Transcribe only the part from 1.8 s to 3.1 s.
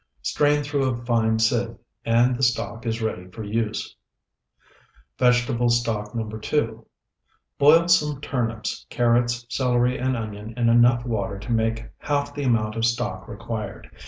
and the stock is